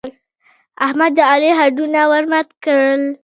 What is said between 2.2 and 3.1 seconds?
مات کړل.